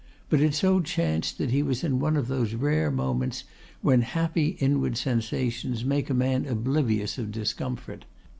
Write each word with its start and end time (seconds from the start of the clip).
But 0.29 0.41
it 0.41 0.55
so 0.55 0.81
chanced 0.81 1.37
that 1.37 1.51
he 1.51 1.61
was 1.61 1.83
in 1.83 1.99
one 1.99 2.17
of 2.17 2.27
those 2.27 2.55
rare 2.55 2.89
moments 2.89 3.43
when 3.83 4.01
happy 4.01 4.57
inward 4.59 4.97
sensations 4.97 5.85
make 5.85 6.09
a 6.09 6.15
man 6.15 6.47
oblivious 6.47 7.19
of 7.19 7.31
discomfort. 7.31 8.05